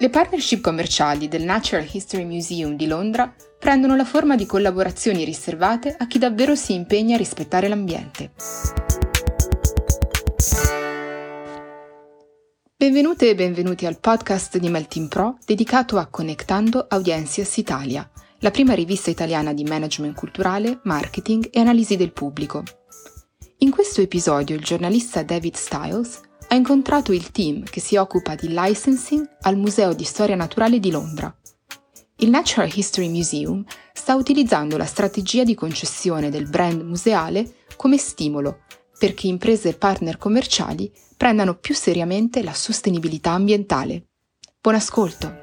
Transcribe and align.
Le 0.00 0.08
partnership 0.08 0.62
commerciali 0.62 1.28
del 1.28 1.42
Natural 1.42 1.86
History 1.86 2.24
Museum 2.24 2.74
di 2.74 2.86
Londra 2.86 3.34
prendono 3.58 3.94
la 3.96 4.06
forma 4.06 4.34
di 4.34 4.46
collaborazioni 4.46 5.24
riservate 5.24 5.94
a 5.94 6.06
chi 6.06 6.18
davvero 6.18 6.54
si 6.54 6.72
impegna 6.72 7.16
a 7.16 7.18
rispettare 7.18 7.68
l'ambiente. 7.68 8.30
Benvenute 12.74 13.28
e 13.28 13.34
benvenuti 13.34 13.84
al 13.84 14.00
podcast 14.00 14.56
di 14.56 14.70
Melting 14.70 15.08
Pro 15.08 15.36
dedicato 15.44 15.98
a 15.98 16.06
Connectando 16.06 16.86
Audiencias 16.88 17.58
Italia, 17.58 18.10
la 18.38 18.50
prima 18.50 18.72
rivista 18.72 19.10
italiana 19.10 19.52
di 19.52 19.64
management 19.64 20.16
culturale, 20.16 20.80
marketing 20.84 21.50
e 21.52 21.60
analisi 21.60 21.98
del 21.98 22.12
pubblico. 22.12 22.62
In 23.58 23.70
questo 23.70 24.00
episodio 24.00 24.56
il 24.56 24.64
giornalista 24.64 25.22
David 25.22 25.56
Stiles 25.56 26.28
ha 26.52 26.56
incontrato 26.56 27.12
il 27.12 27.30
team 27.30 27.62
che 27.62 27.78
si 27.78 27.94
occupa 27.94 28.34
di 28.34 28.48
licensing 28.48 29.36
al 29.42 29.56
Museo 29.56 29.92
di 29.92 30.02
Storia 30.02 30.34
Naturale 30.34 30.80
di 30.80 30.90
Londra. 30.90 31.32
Il 32.16 32.28
Natural 32.28 32.68
History 32.74 33.08
Museum 33.08 33.64
sta 33.92 34.16
utilizzando 34.16 34.76
la 34.76 34.84
strategia 34.84 35.44
di 35.44 35.54
concessione 35.54 36.28
del 36.28 36.48
brand 36.48 36.82
museale 36.82 37.54
come 37.76 37.98
stimolo 37.98 38.62
perché 38.98 39.28
imprese 39.28 39.68
e 39.70 39.74
partner 39.74 40.18
commerciali 40.18 40.90
prendano 41.16 41.56
più 41.56 41.72
seriamente 41.72 42.42
la 42.42 42.52
sostenibilità 42.52 43.30
ambientale. 43.30 44.08
Buon 44.60 44.74
ascolto! 44.74 45.42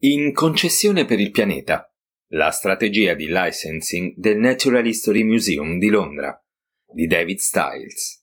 In 0.00 0.34
concessione 0.34 1.06
per 1.06 1.18
il 1.18 1.30
pianeta, 1.30 1.90
la 2.32 2.50
strategia 2.50 3.14
di 3.14 3.26
licensing 3.26 4.12
del 4.16 4.36
Natural 4.36 4.86
History 4.86 5.22
Museum 5.22 5.78
di 5.78 5.88
Londra 5.88 6.38
di 6.94 7.06
David 7.06 7.38
Stiles. 7.38 8.22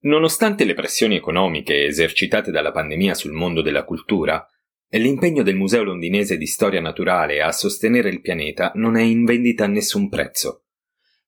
Nonostante 0.00 0.64
le 0.64 0.74
pressioni 0.74 1.14
economiche 1.14 1.84
esercitate 1.84 2.50
dalla 2.50 2.72
pandemia 2.72 3.14
sul 3.14 3.32
mondo 3.32 3.62
della 3.62 3.84
cultura, 3.84 4.44
l'impegno 4.88 5.42
del 5.42 5.56
Museo 5.56 5.84
londinese 5.84 6.36
di 6.36 6.46
storia 6.46 6.80
naturale 6.80 7.40
a 7.40 7.52
sostenere 7.52 8.08
il 8.08 8.20
pianeta 8.20 8.72
non 8.74 8.96
è 8.96 9.02
in 9.02 9.24
vendita 9.24 9.64
a 9.64 9.68
nessun 9.68 10.08
prezzo. 10.08 10.64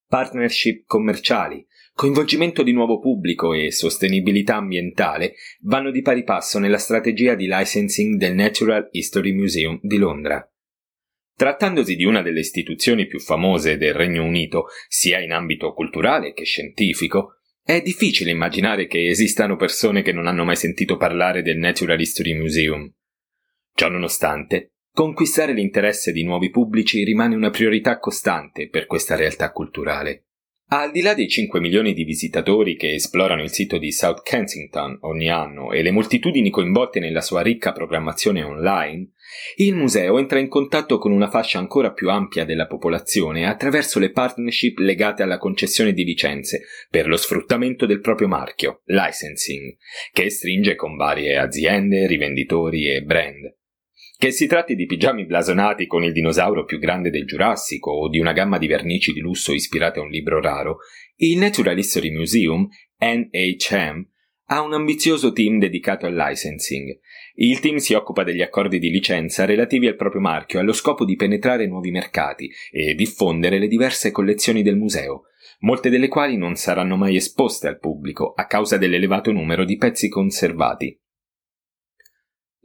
Partnership 0.06 0.84
commerciali, 0.86 1.64
coinvolgimento 1.94 2.62
di 2.62 2.72
nuovo 2.72 2.98
pubblico 2.98 3.54
e 3.54 3.70
sostenibilità 3.70 4.56
ambientale 4.56 5.34
vanno 5.62 5.90
di 5.90 6.02
pari 6.02 6.24
passo 6.24 6.58
nella 6.58 6.78
strategia 6.78 7.34
di 7.34 7.46
licensing 7.48 8.16
del 8.16 8.34
Natural 8.34 8.88
History 8.90 9.32
Museum 9.32 9.78
di 9.80 9.96
Londra. 9.96 10.46
Trattandosi 11.36 11.96
di 11.96 12.04
una 12.04 12.22
delle 12.22 12.40
istituzioni 12.40 13.06
più 13.06 13.18
famose 13.18 13.76
del 13.76 13.92
Regno 13.92 14.24
Unito, 14.24 14.66
sia 14.88 15.18
in 15.20 15.32
ambito 15.32 15.72
culturale 15.72 16.32
che 16.32 16.44
scientifico, 16.44 17.40
è 17.62 17.80
difficile 17.80 18.30
immaginare 18.30 18.86
che 18.86 19.08
esistano 19.08 19.56
persone 19.56 20.02
che 20.02 20.12
non 20.12 20.26
hanno 20.26 20.44
mai 20.44 20.54
sentito 20.54 20.96
parlare 20.96 21.42
del 21.42 21.58
Natural 21.58 21.98
History 21.98 22.34
Museum. 22.34 22.88
Ciò 23.74 23.88
nonostante, 23.88 24.74
conquistare 24.92 25.52
l'interesse 25.52 26.12
di 26.12 26.22
nuovi 26.22 26.50
pubblici 26.50 27.02
rimane 27.02 27.34
una 27.34 27.50
priorità 27.50 27.98
costante 27.98 28.68
per 28.68 28.86
questa 28.86 29.16
realtà 29.16 29.50
culturale. 29.50 30.26
Al 30.76 30.90
di 30.90 31.02
là 31.02 31.14
dei 31.14 31.28
5 31.28 31.60
milioni 31.60 31.94
di 31.94 32.02
visitatori 32.02 32.74
che 32.74 32.94
esplorano 32.94 33.44
il 33.44 33.50
sito 33.50 33.78
di 33.78 33.92
South 33.92 34.22
Kensington 34.24 34.98
ogni 35.02 35.30
anno 35.30 35.70
e 35.70 35.82
le 35.82 35.92
moltitudini 35.92 36.50
coinvolte 36.50 36.98
nella 36.98 37.20
sua 37.20 37.42
ricca 37.42 37.70
programmazione 37.70 38.42
online, 38.42 39.12
il 39.58 39.72
museo 39.72 40.18
entra 40.18 40.40
in 40.40 40.48
contatto 40.48 40.98
con 40.98 41.12
una 41.12 41.30
fascia 41.30 41.60
ancora 41.60 41.92
più 41.92 42.10
ampia 42.10 42.44
della 42.44 42.66
popolazione 42.66 43.46
attraverso 43.46 44.00
le 44.00 44.10
partnership 44.10 44.78
legate 44.78 45.22
alla 45.22 45.38
concessione 45.38 45.92
di 45.92 46.02
licenze 46.02 46.62
per 46.90 47.06
lo 47.06 47.16
sfruttamento 47.16 47.86
del 47.86 48.00
proprio 48.00 48.26
marchio, 48.26 48.82
licensing, 48.86 49.76
che 50.12 50.28
stringe 50.28 50.74
con 50.74 50.96
varie 50.96 51.36
aziende, 51.38 52.08
rivenditori 52.08 52.90
e 52.90 53.00
brand. 53.02 53.54
Che 54.16 54.30
si 54.30 54.46
tratti 54.46 54.74
di 54.74 54.86
pigiami 54.86 55.26
blasonati 55.26 55.86
con 55.86 56.02
il 56.04 56.12
dinosauro 56.12 56.64
più 56.64 56.78
grande 56.78 57.10
del 57.10 57.26
Giurassico 57.26 57.90
o 57.90 58.08
di 58.08 58.20
una 58.20 58.32
gamma 58.32 58.58
di 58.58 58.66
vernici 58.66 59.12
di 59.12 59.20
lusso 59.20 59.52
ispirate 59.52 59.98
a 59.98 60.02
un 60.02 60.08
libro 60.08 60.40
raro, 60.40 60.78
il 61.16 61.36
Natural 61.36 61.76
History 61.76 62.10
Museum, 62.10 62.66
NHM, 62.98 64.06
ha 64.46 64.62
un 64.62 64.72
ambizioso 64.72 65.32
team 65.32 65.58
dedicato 65.58 66.06
al 66.06 66.14
licensing. 66.14 66.98
Il 67.34 67.60
team 67.60 67.76
si 67.76 67.94
occupa 67.94 68.22
degli 68.22 68.42
accordi 68.42 68.78
di 68.78 68.90
licenza 68.90 69.44
relativi 69.44 69.88
al 69.88 69.96
proprio 69.96 70.20
marchio 70.20 70.60
allo 70.60 70.72
scopo 70.72 71.04
di 71.04 71.16
penetrare 71.16 71.66
nuovi 71.66 71.90
mercati 71.90 72.50
e 72.70 72.94
diffondere 72.94 73.58
le 73.58 73.68
diverse 73.68 74.10
collezioni 74.10 74.62
del 74.62 74.76
museo, 74.76 75.24
molte 75.60 75.90
delle 75.90 76.08
quali 76.08 76.36
non 76.36 76.54
saranno 76.54 76.96
mai 76.96 77.16
esposte 77.16 77.68
al 77.68 77.78
pubblico 77.78 78.32
a 78.34 78.46
causa 78.46 78.76
dell'elevato 78.76 79.32
numero 79.32 79.64
di 79.64 79.76
pezzi 79.76 80.08
conservati. 80.08 80.98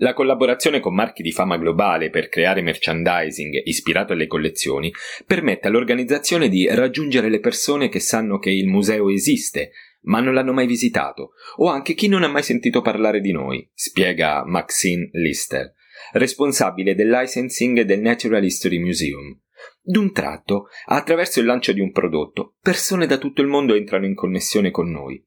La 0.01 0.13
collaborazione 0.13 0.79
con 0.79 0.95
marchi 0.95 1.21
di 1.21 1.33
fama 1.33 1.57
globale 1.57 2.09
per 2.09 2.29
creare 2.29 2.61
merchandising 2.61 3.61
ispirato 3.65 4.13
alle 4.13 4.27
collezioni 4.27 4.89
permette 5.25 5.67
all'organizzazione 5.67 6.47
di 6.47 6.67
raggiungere 6.71 7.29
le 7.29 7.41
persone 7.41 7.89
che 7.89 7.99
sanno 7.99 8.39
che 8.39 8.49
il 8.49 8.67
museo 8.67 9.09
esiste, 9.09 9.71
ma 10.03 10.21
non 10.21 10.33
l'hanno 10.33 10.53
mai 10.53 10.67
visitato, 10.67 11.31
o 11.57 11.67
anche 11.67 11.95
chi 11.95 12.07
non 12.07 12.23
ha 12.23 12.29
mai 12.29 12.43
sentito 12.43 12.81
parlare 12.81 13.19
di 13.19 13.33
noi, 13.33 13.69
spiega 13.73 14.45
Maxine 14.45 15.09
Lister, 15.11 15.73
responsabile 16.13 16.95
del 16.95 17.09
licensing 17.09 17.81
del 17.81 17.99
Natural 17.99 18.41
History 18.41 18.79
Museum. 18.79 19.37
D'un 19.81 20.13
tratto, 20.13 20.67
attraverso 20.85 21.41
il 21.41 21.45
lancio 21.45 21.73
di 21.73 21.81
un 21.81 21.91
prodotto, 21.91 22.55
persone 22.61 23.05
da 23.05 23.17
tutto 23.17 23.41
il 23.41 23.47
mondo 23.47 23.75
entrano 23.75 24.05
in 24.05 24.15
connessione 24.15 24.71
con 24.71 24.89
noi. 24.89 25.21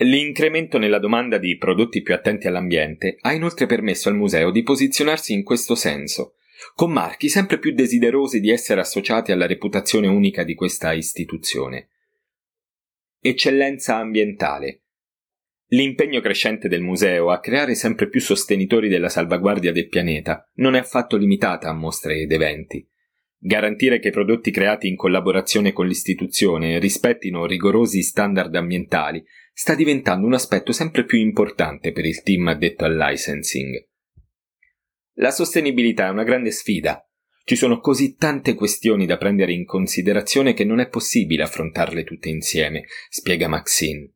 L'incremento 0.00 0.76
nella 0.76 0.98
domanda 0.98 1.38
di 1.38 1.56
prodotti 1.56 2.02
più 2.02 2.12
attenti 2.12 2.46
all'ambiente 2.46 3.16
ha 3.22 3.32
inoltre 3.32 3.64
permesso 3.64 4.10
al 4.10 4.14
museo 4.14 4.50
di 4.50 4.62
posizionarsi 4.62 5.32
in 5.32 5.42
questo 5.42 5.74
senso, 5.74 6.34
con 6.74 6.92
marchi 6.92 7.30
sempre 7.30 7.58
più 7.58 7.72
desiderosi 7.72 8.40
di 8.40 8.50
essere 8.50 8.80
associati 8.80 9.32
alla 9.32 9.46
reputazione 9.46 10.06
unica 10.06 10.44
di 10.44 10.54
questa 10.54 10.92
istituzione. 10.92 11.88
Eccellenza 13.20 13.96
ambientale. 13.96 14.82
L'impegno 15.68 16.20
crescente 16.20 16.68
del 16.68 16.82
museo 16.82 17.30
a 17.30 17.40
creare 17.40 17.74
sempre 17.74 18.10
più 18.10 18.20
sostenitori 18.20 18.88
della 18.88 19.08
salvaguardia 19.08 19.72
del 19.72 19.88
pianeta 19.88 20.46
non 20.56 20.74
è 20.74 20.78
affatto 20.78 21.16
limitata 21.16 21.70
a 21.70 21.74
mostre 21.74 22.20
ed 22.20 22.30
eventi. 22.32 22.86
Garantire 23.38 23.98
che 23.98 24.08
i 24.08 24.12
prodotti 24.12 24.50
creati 24.50 24.88
in 24.88 24.96
collaborazione 24.96 25.72
con 25.72 25.86
l'istituzione 25.86 26.78
rispettino 26.78 27.46
rigorosi 27.46 28.02
standard 28.02 28.54
ambientali 28.54 29.24
sta 29.58 29.74
diventando 29.74 30.26
un 30.26 30.34
aspetto 30.34 30.70
sempre 30.70 31.06
più 31.06 31.18
importante 31.18 31.90
per 31.92 32.04
il 32.04 32.22
team 32.22 32.48
addetto 32.48 32.84
al 32.84 32.94
licensing. 32.94 33.88
La 35.14 35.30
sostenibilità 35.30 36.08
è 36.08 36.10
una 36.10 36.24
grande 36.24 36.50
sfida. 36.50 37.02
Ci 37.42 37.56
sono 37.56 37.80
così 37.80 38.16
tante 38.16 38.52
questioni 38.52 39.06
da 39.06 39.16
prendere 39.16 39.54
in 39.54 39.64
considerazione 39.64 40.52
che 40.52 40.66
non 40.66 40.78
è 40.78 40.88
possibile 40.88 41.44
affrontarle 41.44 42.04
tutte 42.04 42.28
insieme, 42.28 42.84
spiega 43.08 43.48
Maxine. 43.48 44.12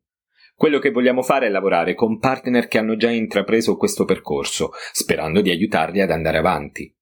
Quello 0.53 0.77
che 0.77 0.91
vogliamo 0.91 1.23
fare 1.23 1.47
è 1.47 1.49
lavorare 1.49 1.95
con 1.95 2.19
partner 2.19 2.67
che 2.67 2.77
hanno 2.77 2.95
già 2.95 3.09
intrapreso 3.09 3.77
questo 3.77 4.05
percorso, 4.05 4.69
sperando 4.93 5.41
di 5.41 5.49
aiutarli 5.49 6.01
ad 6.01 6.11
andare 6.11 6.37
avanti. 6.37 6.95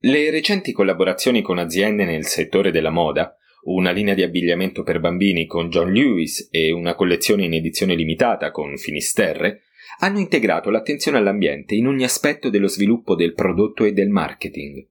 Le 0.00 0.30
recenti 0.30 0.72
collaborazioni 0.72 1.40
con 1.40 1.56
aziende 1.56 2.04
nel 2.04 2.26
settore 2.26 2.70
della 2.70 2.90
moda 2.90 3.34
una 3.66 3.90
linea 3.90 4.14
di 4.14 4.22
abbigliamento 4.22 4.82
per 4.82 5.00
bambini 5.00 5.46
con 5.46 5.68
John 5.68 5.92
Lewis 5.92 6.48
e 6.50 6.70
una 6.70 6.94
collezione 6.94 7.44
in 7.44 7.54
edizione 7.54 7.94
limitata 7.94 8.50
con 8.50 8.76
Finisterre, 8.76 9.62
hanno 9.98 10.18
integrato 10.18 10.70
l'attenzione 10.70 11.18
all'ambiente 11.18 11.74
in 11.74 11.86
ogni 11.86 12.04
aspetto 12.04 12.50
dello 12.50 12.68
sviluppo 12.68 13.14
del 13.14 13.32
prodotto 13.32 13.84
e 13.84 13.92
del 13.92 14.08
marketing. 14.08 14.86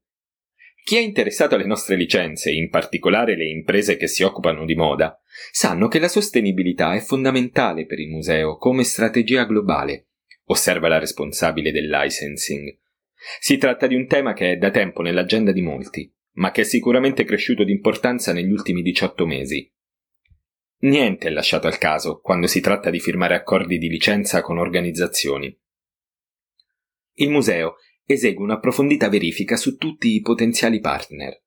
Chi 0.84 0.97
è 0.97 1.00
interessato 1.00 1.56
alle 1.56 1.66
nostre 1.66 1.96
licenze, 1.96 2.52
in 2.52 2.69
particolare 2.69 3.35
le 3.35 3.47
imprese 3.47 3.97
che 3.97 4.08
si 4.08 4.24
occupano 4.24 4.66
di 4.66 4.75
moda, 4.75 5.19
sanno 5.52 5.88
che 5.88 5.97
la 5.97 6.08
sostenibilità 6.08 6.94
è 6.94 6.99
fondamentale 6.99 7.85
per 7.85 7.99
il 7.99 8.09
museo 8.09 8.58
come 8.58 8.84
strategia 8.84 9.46
globale, 9.46 10.09
osserva 10.46 10.88
la 10.88 10.99
responsabile 10.99 11.72
del 11.72 11.90
licensing. 11.90 12.78
Si 13.40 13.58
tratta 13.58 13.88
di 13.88 13.96
un 13.96 14.05
tema 14.05 14.34
che 14.34 14.52
è 14.52 14.58
da 14.58 14.70
tempo 14.70 15.02
nell'agenda 15.02 15.52
di 15.52 15.61
molti, 15.61 16.15
ma 16.35 16.52
che 16.52 16.61
è 16.61 16.64
sicuramente 16.64 17.23
cresciuto 17.23 17.64
di 17.64 17.72
importanza 17.72 18.34
negli 18.34 18.52
ultimi 18.52 18.82
18 18.82 19.26
mesi. 19.26 19.72
Niente 20.79 21.28
è 21.28 21.32
lasciato 21.32 21.67
al 21.67 21.78
caso 21.78 22.20
quando 22.20 22.47
si 22.47 22.59
tratta 22.59 22.90
di 22.90 22.99
firmare 22.99 23.35
accordi 23.35 23.78
di 23.78 23.87
licenza 23.87 24.41
con 24.41 24.58
organizzazioni. 24.58 25.58
Il 27.14 27.29
museo 27.29 27.76
esegue 28.05 28.43
un'approfondita 28.43 29.09
verifica 29.09 29.55
su 29.55 29.78
tutti 29.78 30.14
i 30.14 30.22
potenziali 30.22 30.79
partner. 30.79 31.41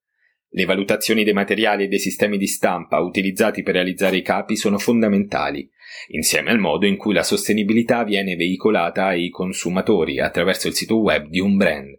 Le 0.50 0.64
valutazioni 0.64 1.24
dei 1.24 1.34
materiali 1.34 1.84
e 1.84 1.88
dei 1.88 1.98
sistemi 1.98 2.38
di 2.38 2.46
stampa 2.46 3.00
utilizzati 3.00 3.62
per 3.62 3.74
realizzare 3.74 4.16
i 4.16 4.22
capi 4.22 4.56
sono 4.56 4.78
fondamentali, 4.78 5.70
insieme 6.08 6.50
al 6.50 6.58
modo 6.58 6.86
in 6.86 6.96
cui 6.96 7.12
la 7.12 7.22
sostenibilità 7.22 8.02
viene 8.02 8.34
veicolata 8.34 9.08
ai 9.08 9.28
consumatori 9.28 10.20
attraverso 10.20 10.66
il 10.66 10.74
sito 10.74 10.98
web 11.00 11.28
di 11.28 11.38
un 11.38 11.56
brand. 11.58 11.97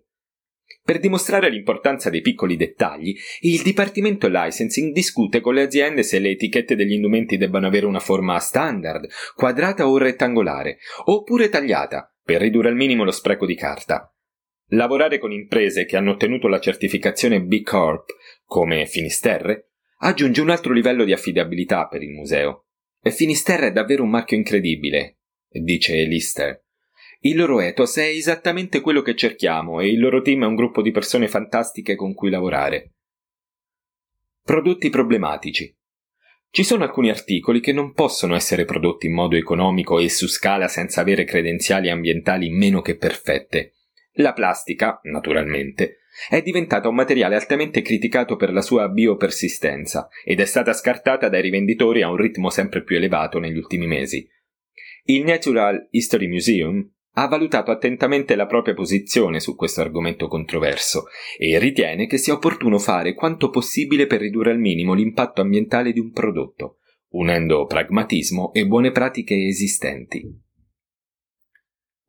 Per 0.89 0.97
dimostrare 0.97 1.51
l'importanza 1.51 2.09
dei 2.09 2.21
piccoli 2.21 2.56
dettagli, 2.56 3.15
il 3.41 3.62
Dipartimento 3.62 4.27
Licensing 4.27 4.91
discute 4.91 5.39
con 5.39 5.53
le 5.53 5.62
aziende 5.62 6.01
se 6.01 6.18
le 6.18 6.31
etichette 6.31 6.75
degli 6.75 6.94
indumenti 6.94 7.38
debbano 7.38 7.68
avere 7.68 7.86
una 7.86 8.00
forma 8.00 8.39
standard, 8.39 9.07
quadrata 9.36 9.88
o 9.88 10.00
rettangolare, 10.00 10.80
oppure 11.06 11.50
tagliata, 11.50 12.12
per 12.24 12.41
ridurre 12.41 12.69
al 12.69 12.75
minimo 12.75 13.03
lo 13.03 13.12
spreco 13.12 13.45
di 13.45 13.53
carta. 13.53 14.12
Lavorare 14.69 15.19
con 15.19 15.31
imprese 15.31 15.86
che 15.86 15.95
hanno 15.95 16.13
ottenuto 16.13 16.47
la 16.47 16.59
certificazione 16.59 17.39
B 17.39 17.62
Corp, 17.62 18.09
come 18.45 18.88
Finisterre, 18.88 19.74
aggiunge 20.00 20.41
un 20.41 20.50
altro 20.50 20.74
livello 20.74 21.03
di 21.03 21.13
affidabilità 21.13 21.86
per 21.86 22.01
il 22.01 22.09
museo. 22.09 22.65
Finisterre 23.03 23.68
è 23.68 23.71
davvero 23.71 24.01
un 24.01 24.09
marchio 24.09 24.38
incredibile, 24.38 25.19
dice 25.50 26.03
Lister. 26.06 26.63
Il 27.21 27.36
loro 27.36 27.60
ethos 27.60 27.98
è 27.98 28.06
esattamente 28.06 28.80
quello 28.80 29.01
che 29.01 29.13
cerchiamo 29.13 29.81
e 29.81 29.92
il 29.92 30.00
loro 30.00 30.21
team 30.21 30.44
è 30.44 30.48
un 30.48 30.56
gruppo 30.56 30.81
di 30.81 30.92
persone 30.92 31.27
fantastiche 31.27 31.95
con 31.95 32.13
cui 32.13 32.30
lavorare. 32.30 32.94
Prodotti 34.42 34.89
problematici. 34.89 35.75
Ci 36.50 36.63
sono 36.63 36.86
alcuni 36.86 37.10
articoli 37.10 37.60
che 37.60 37.74
non 37.74 37.92
possono 37.92 38.36
essere 38.36 38.63
prodotti 38.63 39.07
in 39.07 39.13
modo 39.13 39.36
economico 39.36 40.00
e 40.00 40.07
su 40.07 40.27
scala 40.27 40.69
senza 40.69 41.01
avere 41.01 41.25
credenziali 41.25 41.89
ambientali 41.89 42.50
meno 42.50 42.81
che 42.81 42.95
perfette. 42.95 43.74
La 44.13 44.31
plastica, 44.31 45.01
naturalmente, 45.04 45.98
è 46.30 46.42
diventata 46.42 46.88
un 46.88 46.95
materiale 46.95 47.36
altamente 47.36 47.81
criticato 47.81 48.38
per 48.38 48.54
la 48.54 48.62
sua 48.62 48.88
biopersistenza 48.88 50.07
ed 50.24 50.39
è 50.39 50.45
stata 50.45 50.72
scartata 50.72 51.27
dai 51.27 51.42
rivenditori 51.42 52.01
a 52.01 52.10
un 52.10 52.15
ritmo 52.15 52.50
sempre 52.50 52.81
più 52.81 52.95
elevato 52.95 53.39
negli 53.39 53.57
ultimi 53.57 53.88
mesi. 53.88 54.25
Il 55.04 55.24
Natural 55.25 55.88
History 55.92 56.27
Museum 56.27 56.89
ha 57.13 57.27
valutato 57.27 57.71
attentamente 57.71 58.35
la 58.35 58.45
propria 58.45 58.73
posizione 58.73 59.39
su 59.39 59.56
questo 59.56 59.81
argomento 59.81 60.27
controverso 60.27 61.06
e 61.38 61.57
ritiene 61.59 62.07
che 62.07 62.17
sia 62.17 62.33
opportuno 62.33 62.77
fare 62.77 63.13
quanto 63.13 63.50
possibile 63.50 64.06
per 64.07 64.21
ridurre 64.21 64.51
al 64.51 64.59
minimo 64.59 64.94
l'impatto 64.94 65.41
ambientale 65.41 65.91
di 65.91 66.00
un 66.00 66.11
prodotto, 66.11 66.77
unendo 67.09 67.65
pragmatismo 67.65 68.53
e 68.53 68.65
buone 68.65 68.91
pratiche 68.91 69.47
esistenti. 69.47 70.47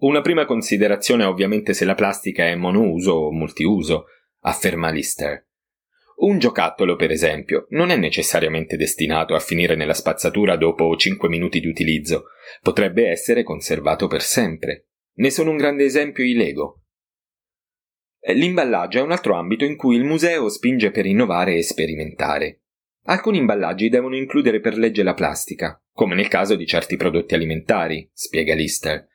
Una 0.01 0.21
prima 0.21 0.45
considerazione 0.45 1.25
è 1.25 1.27
ovviamente 1.27 1.75
se 1.75 1.85
la 1.85 1.95
plastica 1.95 2.47
è 2.47 2.55
monouso 2.55 3.13
o 3.13 3.33
multiuso, 3.33 4.07
afferma 4.41 4.91
Lister. 4.91 5.47
Un 6.21 6.39
giocattolo, 6.39 6.97
per 6.97 7.11
esempio, 7.11 7.67
non 7.71 7.91
è 7.91 7.97
necessariamente 7.97 8.77
destinato 8.77 9.35
a 9.35 9.41
finire 9.41 9.75
nella 9.75 9.95
spazzatura 9.95 10.57
dopo 10.57 10.95
5 10.95 11.29
minuti 11.31 11.61
di 11.61 11.67
utilizzo, 11.67 12.25
potrebbe 12.63 13.09
essere 13.09 13.43
conservato 13.43 14.07
per 14.07 14.21
sempre. 14.21 14.90
Ne 15.15 15.31
sono 15.31 15.51
un 15.51 15.57
grande 15.57 15.85
esempio 15.85 16.25
i 16.25 16.35
Lego. 16.35 16.83
Eh, 18.21 18.35
l'imballaggio 18.35 18.99
è 18.99 19.03
un 19.03 19.13
altro 19.13 19.35
ambito 19.35 19.65
in 19.65 19.77
cui 19.77 19.97
il 19.97 20.05
museo 20.05 20.49
spinge 20.49 20.91
per 20.91 21.07
innovare 21.07 21.57
e 21.57 21.63
sperimentare. 21.63 22.61
Alcuni 23.05 23.39
imballaggi 23.39 23.89
devono 23.89 24.17
includere 24.17 24.61
per 24.61 24.77
legge 24.77 25.03
la 25.03 25.15
plastica, 25.15 25.83
come 25.93 26.15
nel 26.15 26.29
caso 26.29 26.55
di 26.55 26.67
certi 26.67 26.97
prodotti 26.97 27.35
alimentari, 27.35 28.09
spiega 28.13 28.55
Lister. 28.55 29.09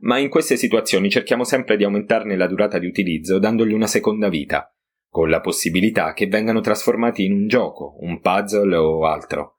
Ma 0.00 0.18
in 0.18 0.28
queste 0.28 0.56
situazioni 0.56 1.10
cerchiamo 1.10 1.44
sempre 1.44 1.76
di 1.76 1.84
aumentarne 1.84 2.36
la 2.36 2.46
durata 2.46 2.78
di 2.78 2.86
utilizzo 2.86 3.38
dandogli 3.38 3.72
una 3.72 3.86
seconda 3.86 4.28
vita, 4.28 4.72
con 5.08 5.28
la 5.28 5.40
possibilità 5.40 6.12
che 6.12 6.26
vengano 6.26 6.60
trasformati 6.60 7.24
in 7.24 7.32
un 7.32 7.48
gioco, 7.48 7.96
un 8.00 8.20
puzzle 8.20 8.74
o 8.76 9.04
altro. 9.06 9.53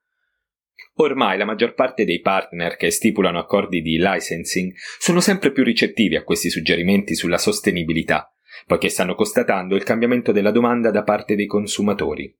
Ormai 0.98 1.38
la 1.38 1.46
maggior 1.46 1.74
parte 1.74 2.06
dei 2.06 2.22
partner 2.22 2.78
che 2.78 2.90
stipulano 2.90 3.38
accordi 3.38 3.82
di 3.82 3.98
licensing 3.98 4.74
sono 4.98 5.20
sempre 5.20 5.52
più 5.52 5.64
ricettivi 5.64 6.16
a 6.16 6.24
questi 6.24 6.50
suggerimenti 6.50 7.16
sulla 7.16 7.38
sostenibilità, 7.38 8.34
poiché 8.66 8.88
stanno 8.88 9.14
constatando 9.14 9.76
il 9.76 9.84
cambiamento 9.84 10.32
della 10.32 10.52
domanda 10.52 10.92
da 10.92 11.04
parte 11.04 11.36
dei 11.36 11.48
consumatori. 11.48 12.34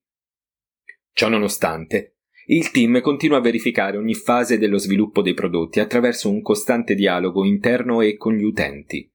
Ciò 1.12 1.28
nonostante, 1.28 2.16
il 2.48 2.72
team 2.72 3.02
continua 3.02 3.38
a 3.38 3.42
verificare 3.42 3.98
ogni 3.98 4.14
fase 4.14 4.58
dello 4.58 4.78
sviluppo 4.78 5.22
dei 5.22 5.34
prodotti 5.34 5.80
attraverso 5.80 6.30
un 6.30 6.42
costante 6.42 6.96
dialogo 6.96 7.44
interno 7.44 8.02
e 8.02 8.16
con 8.16 8.36
gli 8.36 8.44
utenti. 8.44 9.12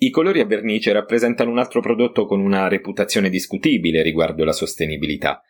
I 0.00 0.10
colori 0.10 0.40
a 0.40 0.46
vernice 0.46 0.92
rappresentano 0.92 1.50
un 1.50 1.58
altro 1.58 1.80
prodotto 1.80 2.24
con 2.24 2.40
una 2.40 2.68
reputazione 2.68 3.28
discutibile 3.28 4.00
riguardo 4.02 4.44
la 4.44 4.52
sostenibilità, 4.52 5.42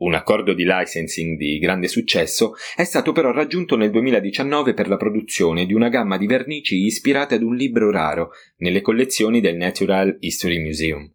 un 0.00 0.14
accordo 0.14 0.54
di 0.54 0.64
licensing 0.64 1.36
di 1.36 1.58
grande 1.58 1.88
successo 1.88 2.54
è 2.74 2.84
stato 2.84 3.12
però 3.12 3.32
raggiunto 3.32 3.76
nel 3.76 3.90
2019 3.90 4.72
per 4.72 4.88
la 4.88 4.96
produzione 4.96 5.66
di 5.66 5.74
una 5.74 5.88
gamma 5.88 6.16
di 6.16 6.26
vernici 6.26 6.84
ispirate 6.84 7.34
ad 7.34 7.42
un 7.42 7.54
libro 7.54 7.90
raro 7.90 8.30
nelle 8.58 8.80
collezioni 8.80 9.40
del 9.40 9.56
Natural 9.56 10.16
History 10.20 10.58
Museum. 10.58 11.10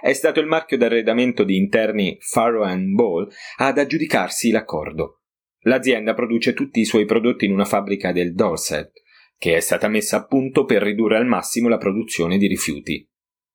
È 0.00 0.12
stato 0.14 0.40
il 0.40 0.46
marchio 0.46 0.76
d'arredamento 0.76 1.44
di 1.44 1.56
interni 1.56 2.16
Farrow 2.18 2.66
Ball 2.92 3.28
ad 3.58 3.78
aggiudicarsi 3.78 4.50
l'accordo. 4.50 5.20
L'azienda 5.60 6.12
produce 6.12 6.54
tutti 6.54 6.80
i 6.80 6.84
suoi 6.84 7.04
prodotti 7.04 7.44
in 7.44 7.52
una 7.52 7.64
fabbrica 7.64 8.10
del 8.10 8.34
Dorset, 8.34 8.90
che 9.38 9.54
è 9.54 9.60
stata 9.60 9.86
messa 9.86 10.16
a 10.16 10.26
punto 10.26 10.64
per 10.64 10.82
ridurre 10.82 11.18
al 11.18 11.26
massimo 11.26 11.68
la 11.68 11.78
produzione 11.78 12.36
di 12.36 12.48
rifiuti. 12.48 13.08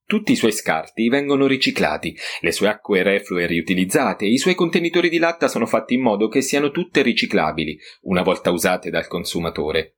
Tutti 0.07 0.31
i 0.31 0.37
suoi 0.37 0.53
scarti 0.53 1.09
vengono 1.09 1.47
riciclati, 1.47 2.15
le 2.39 2.53
sue 2.53 2.69
acque 2.69 3.03
reflue 3.03 3.45
riutilizzate 3.45 4.25
i 4.25 4.37
suoi 4.37 4.55
contenitori 4.55 5.09
di 5.09 5.17
latta 5.17 5.49
sono 5.49 5.65
fatti 5.65 5.95
in 5.95 6.01
modo 6.01 6.29
che 6.29 6.39
siano 6.39 6.71
tutte 6.71 7.01
riciclabili, 7.01 7.77
una 8.03 8.21
volta 8.21 8.51
usate 8.51 8.89
dal 8.89 9.05
consumatore. 9.07 9.97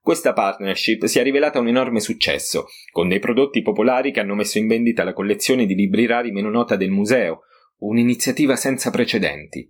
Questa 0.00 0.32
partnership 0.32 1.06
si 1.06 1.18
è 1.18 1.24
rivelata 1.24 1.58
un 1.58 1.66
enorme 1.66 1.98
successo, 1.98 2.66
con 2.92 3.08
dei 3.08 3.18
prodotti 3.18 3.60
popolari 3.60 4.12
che 4.12 4.20
hanno 4.20 4.36
messo 4.36 4.58
in 4.58 4.68
vendita 4.68 5.02
la 5.02 5.12
collezione 5.12 5.66
di 5.66 5.74
libri 5.74 6.06
rari 6.06 6.30
meno 6.30 6.48
nota 6.48 6.76
del 6.76 6.90
museo, 6.90 7.40
un'iniziativa 7.78 8.54
senza 8.54 8.90
precedenti. 8.90 9.68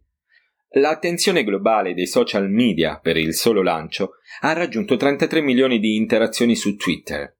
L'attenzione 0.72 1.42
globale 1.42 1.94
dei 1.94 2.06
social 2.06 2.50
media 2.50 2.98
per 2.98 3.16
il 3.16 3.32
solo 3.32 3.62
lancio 3.62 4.16
ha 4.42 4.52
raggiunto 4.52 4.98
33 4.98 5.40
milioni 5.40 5.78
di 5.78 5.96
interazioni 5.96 6.54
su 6.54 6.76
Twitter, 6.76 7.37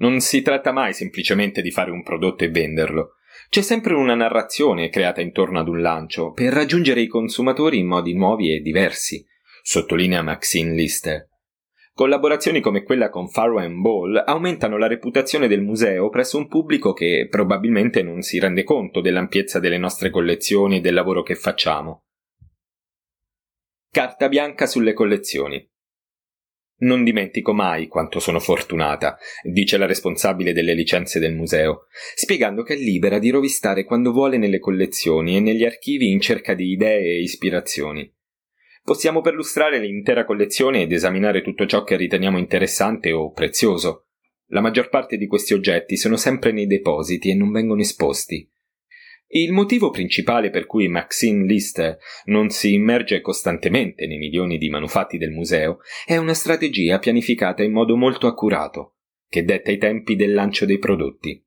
non 0.00 0.20
si 0.20 0.42
tratta 0.42 0.72
mai 0.72 0.92
semplicemente 0.92 1.62
di 1.62 1.70
fare 1.70 1.90
un 1.90 2.02
prodotto 2.02 2.44
e 2.44 2.50
venderlo. 2.50 3.14
C'è 3.48 3.62
sempre 3.62 3.94
una 3.94 4.14
narrazione 4.14 4.90
creata 4.90 5.20
intorno 5.20 5.58
ad 5.58 5.68
un 5.68 5.80
lancio 5.80 6.32
per 6.32 6.52
raggiungere 6.52 7.00
i 7.00 7.06
consumatori 7.06 7.78
in 7.78 7.86
modi 7.86 8.14
nuovi 8.14 8.52
e 8.52 8.60
diversi, 8.60 9.24
sottolinea 9.62 10.22
Maxine 10.22 10.74
Lister. 10.74 11.28
Collaborazioni 11.92 12.60
come 12.60 12.82
quella 12.82 13.10
con 13.10 13.28
Farrow 13.28 13.60
Ball 13.80 14.22
aumentano 14.24 14.78
la 14.78 14.86
reputazione 14.86 15.48
del 15.48 15.60
museo 15.60 16.08
presso 16.08 16.38
un 16.38 16.48
pubblico 16.48 16.92
che 16.92 17.26
probabilmente 17.28 18.02
non 18.02 18.22
si 18.22 18.38
rende 18.38 18.62
conto 18.62 19.00
dell'ampiezza 19.00 19.58
delle 19.58 19.78
nostre 19.78 20.08
collezioni 20.08 20.76
e 20.76 20.80
del 20.80 20.94
lavoro 20.94 21.22
che 21.22 21.34
facciamo. 21.34 22.04
Carta 23.90 24.28
bianca 24.28 24.66
sulle 24.66 24.94
collezioni. 24.94 25.69
Non 26.82 27.04
dimentico 27.04 27.52
mai 27.52 27.88
quanto 27.88 28.20
sono 28.20 28.40
fortunata, 28.40 29.18
dice 29.42 29.76
la 29.76 29.86
responsabile 29.86 30.52
delle 30.52 30.72
licenze 30.72 31.18
del 31.18 31.34
museo, 31.34 31.86
spiegando 32.14 32.62
che 32.62 32.74
è 32.74 32.76
libera 32.76 33.18
di 33.18 33.28
rovistare 33.28 33.84
quando 33.84 34.12
vuole 34.12 34.38
nelle 34.38 34.58
collezioni 34.58 35.36
e 35.36 35.40
negli 35.40 35.64
archivi 35.64 36.10
in 36.10 36.20
cerca 36.20 36.54
di 36.54 36.70
idee 36.70 37.16
e 37.16 37.20
ispirazioni. 37.20 38.10
Possiamo 38.82 39.20
perlustrare 39.20 39.78
l'intera 39.78 40.24
collezione 40.24 40.80
ed 40.80 40.92
esaminare 40.92 41.42
tutto 41.42 41.66
ciò 41.66 41.84
che 41.84 41.96
riteniamo 41.96 42.38
interessante 42.38 43.12
o 43.12 43.30
prezioso. 43.30 44.06
La 44.46 44.62
maggior 44.62 44.88
parte 44.88 45.18
di 45.18 45.26
questi 45.26 45.52
oggetti 45.52 45.98
sono 45.98 46.16
sempre 46.16 46.50
nei 46.50 46.66
depositi 46.66 47.30
e 47.30 47.34
non 47.34 47.52
vengono 47.52 47.82
esposti. 47.82 48.49
Il 49.32 49.52
motivo 49.52 49.90
principale 49.90 50.50
per 50.50 50.66
cui 50.66 50.88
Maxine 50.88 51.46
Lister 51.46 51.98
non 52.24 52.50
si 52.50 52.72
immerge 52.72 53.20
costantemente 53.20 54.08
nei 54.08 54.18
milioni 54.18 54.58
di 54.58 54.68
manufatti 54.68 55.18
del 55.18 55.30
museo 55.30 55.78
è 56.04 56.16
una 56.16 56.34
strategia 56.34 56.98
pianificata 56.98 57.62
in 57.62 57.70
modo 57.70 57.96
molto 57.96 58.26
accurato, 58.26 58.96
che 59.28 59.44
detta 59.44 59.70
i 59.70 59.78
tempi 59.78 60.16
del 60.16 60.34
lancio 60.34 60.66
dei 60.66 60.78
prodotti. 60.78 61.40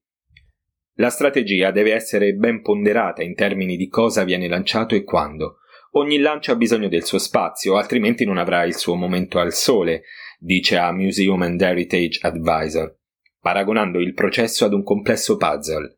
La 0.94 1.10
strategia 1.10 1.72
deve 1.72 1.92
essere 1.92 2.34
ben 2.36 2.62
ponderata 2.62 3.22
in 3.22 3.36
termini 3.36 3.76
di 3.76 3.90
cosa 3.90 4.24
viene 4.24 4.48
lanciato 4.48 4.96
e 4.96 5.04
quando. 5.04 5.58
Ogni 5.96 6.20
lancio 6.20 6.54
ha 6.54 6.56
bisogno 6.56 6.88
del 6.88 7.04
suo 7.04 7.18
spazio, 7.18 7.76
altrimenti 7.76 8.24
non 8.24 8.38
avrà 8.38 8.64
il 8.64 8.76
suo 8.76 8.96
momento 8.96 9.40
al 9.40 9.52
sole, 9.52 10.04
dice 10.40 10.78
a 10.78 10.94
Museum 10.94 11.42
and 11.42 11.60
Heritage 11.60 12.20
Advisor, 12.22 12.98
paragonando 13.42 14.00
il 14.00 14.14
processo 14.14 14.64
ad 14.64 14.72
un 14.72 14.84
complesso 14.84 15.36
puzzle. 15.36 15.98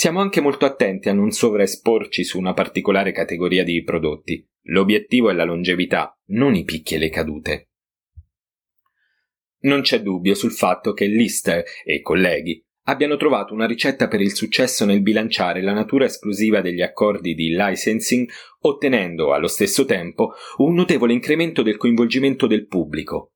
Siamo 0.00 0.20
anche 0.20 0.40
molto 0.40 0.64
attenti 0.64 1.10
a 1.10 1.12
non 1.12 1.30
sovraesporci 1.30 2.24
su 2.24 2.38
una 2.38 2.54
particolare 2.54 3.12
categoria 3.12 3.62
di 3.62 3.82
prodotti. 3.82 4.42
L'obiettivo 4.68 5.28
è 5.28 5.34
la 5.34 5.44
longevità, 5.44 6.18
non 6.28 6.54
i 6.54 6.64
picchi 6.64 6.94
e 6.94 6.98
le 6.98 7.10
cadute. 7.10 7.68
Non 9.64 9.82
c'è 9.82 10.00
dubbio 10.00 10.34
sul 10.34 10.52
fatto 10.52 10.94
che 10.94 11.04
Lister 11.04 11.62
e 11.84 11.96
i 11.96 12.00
colleghi 12.00 12.64
abbiano 12.84 13.18
trovato 13.18 13.52
una 13.52 13.66
ricetta 13.66 14.08
per 14.08 14.22
il 14.22 14.34
successo 14.34 14.86
nel 14.86 15.02
bilanciare 15.02 15.60
la 15.60 15.74
natura 15.74 16.06
esclusiva 16.06 16.62
degli 16.62 16.80
accordi 16.80 17.34
di 17.34 17.54
licensing, 17.54 18.26
ottenendo 18.60 19.34
allo 19.34 19.48
stesso 19.48 19.84
tempo 19.84 20.32
un 20.56 20.72
notevole 20.72 21.12
incremento 21.12 21.60
del 21.60 21.76
coinvolgimento 21.76 22.46
del 22.46 22.66
pubblico. 22.66 23.34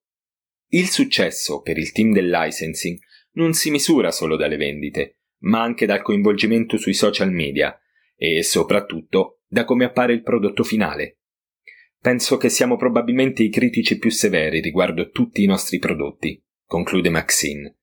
Il 0.69 0.89
successo 0.89 1.61
per 1.61 1.77
il 1.77 1.93
team 1.93 2.15
del 2.15 2.31
licensing 2.31 2.99
non 3.33 3.53
si 3.53 3.71
misura 3.71 4.11
solo 4.11 4.37
dalle 4.37 4.57
vendite, 4.57 5.19
ma 5.45 5.63
anche 5.63 5.87
dal 5.87 6.03
coinvolgimento 6.03 6.77
sui 6.77 6.95
social 6.95 7.33
media 7.33 7.79
e 8.17 8.43
soprattutto 8.43 9.41
da 9.47 9.65
come 9.65 9.85
appare 9.85 10.13
il 10.13 10.23
prodotto 10.23 10.63
finale. 10.63 11.19
Penso 12.01 12.37
che 12.37 12.49
siamo 12.49 12.77
probabilmente 12.77 13.43
i 13.43 13.51
critici 13.51 13.99
più 13.99 14.11
severi 14.11 14.61
riguardo 14.61 15.11
tutti 15.11 15.43
i 15.43 15.47
nostri 15.47 15.79
prodotti, 15.79 16.43
conclude 16.67 17.09
Maxine. 17.09 17.79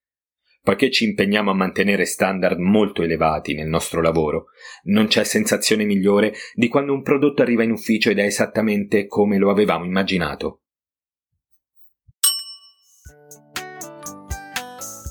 Poiché 0.63 0.91
ci 0.91 1.05
impegniamo 1.05 1.49
a 1.49 1.55
mantenere 1.55 2.05
standard 2.05 2.59
molto 2.59 3.01
elevati 3.01 3.55
nel 3.55 3.67
nostro 3.67 3.99
lavoro, 3.99 4.49
non 4.83 5.07
c'è 5.07 5.23
sensazione 5.23 5.85
migliore 5.85 6.33
di 6.53 6.67
quando 6.67 6.93
un 6.93 7.01
prodotto 7.01 7.41
arriva 7.41 7.63
in 7.63 7.71
ufficio 7.71 8.11
ed 8.11 8.19
è 8.19 8.23
esattamente 8.25 9.07
come 9.07 9.39
lo 9.39 9.49
avevamo 9.49 9.85
immaginato. 9.85 10.60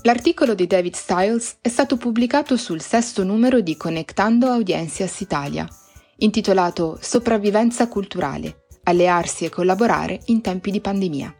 L'articolo 0.03 0.55
di 0.55 0.65
David 0.65 0.95
Stiles 0.95 1.57
è 1.61 1.69
stato 1.69 1.95
pubblicato 1.95 2.57
sul 2.57 2.81
sesto 2.81 3.23
numero 3.23 3.61
di 3.61 3.77
Conectando 3.77 4.47
Audiencias 4.47 5.19
Italia, 5.19 5.67
intitolato 6.17 6.97
Sopravvivenza 6.99 7.87
culturale, 7.87 8.63
allearsi 8.83 9.45
e 9.45 9.49
collaborare 9.49 10.19
in 10.25 10.41
tempi 10.41 10.71
di 10.71 10.81
pandemia. 10.81 11.35